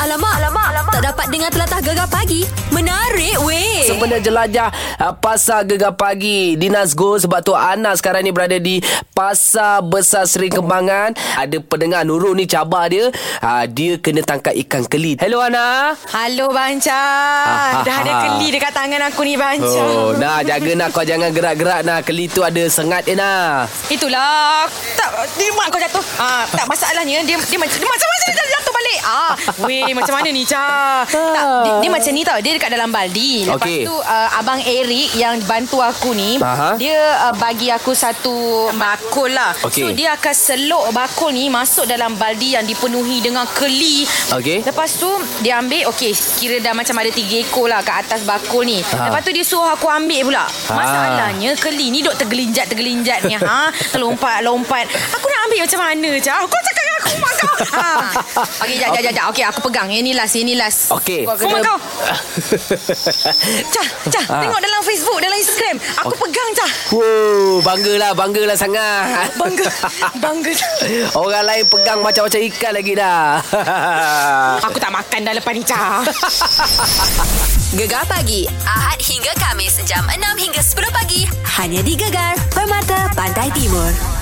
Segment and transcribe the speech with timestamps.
[0.00, 0.92] Alamak, alamak, alamak.
[0.96, 2.48] Tak dapat dengar telatah gegar pagi.
[2.72, 3.84] Menarik weh.
[3.84, 8.78] Sempena jelajah uh, Pasar Gegar Pagi Dinas Go Sebab tu Ana sekarang ni berada di
[9.16, 13.10] Pasar Besar Seri Kembangan Ada pendengar Nurul ni cabar dia
[13.42, 17.02] uh, Dia kena tangkap ikan keli Hello Ana Halo Banca
[17.82, 21.82] Dah ada keli dekat tangan aku ni Banca Oh, nah jaga nak kau jangan gerak-gerak
[21.82, 21.98] nah.
[22.04, 23.66] Keli tu ada sengat eh nah.
[23.90, 28.24] Itulah Tak Dia mak kau jatuh ah, Tak masalahnya Dia dia macam dia macam mana
[28.30, 29.32] dia jatuh balik ah,
[29.66, 33.46] Weh macam mana ni Ca tak, dia, dia macam ni tau Dia dekat dalam baldi
[33.46, 33.86] Lepas Okey.
[33.86, 36.74] tu uh, Abang Eric Yang bantu aku ni Aha.
[36.74, 39.86] Dia uh, bagi aku satu Bakul lah Okey.
[39.86, 44.02] So dia akan selok bakul ni Masuk dalam baldi Yang dipenuhi dengan keli
[44.34, 44.66] Okey.
[44.66, 45.10] Lepas tu
[45.44, 49.06] Dia ambil Okey Kira dah macam ada tiga ekor lah Kat atas bakul ni Ha.
[49.06, 53.68] Lepas tu dia suruh aku ambil pula Masalahnya Keli ni duk tergelinjat-tergelinjat ni ha?
[54.02, 56.60] Lompat-lompat Aku nak ambil macam mana Cah Kau
[57.00, 57.88] aku kau ha.
[58.62, 61.24] Okey jap jap jap, Okey aku pegang Yang ni last Yang ni last Okey.
[61.24, 61.78] Kau mak kau
[63.70, 64.38] Cah Cah Ha.
[64.38, 69.30] Tengok dalam Facebook Dalam Instagram Aku pegang Cah Wow, banggalah, banggalah sangat.
[69.34, 69.66] Bangga
[70.16, 70.52] Bangga
[71.20, 73.38] Orang lain pegang macam-macam ikan lagi dah.
[74.66, 76.02] Aku tak makan dah lepas ni Cah
[77.70, 78.50] Gegar pagi.
[78.62, 79.78] Ahad hingga Kamis.
[79.84, 81.22] Jam 6 hingga 10 pagi.
[81.56, 82.34] Hanya di Gegar.
[82.50, 84.19] Permata Pantai Timur.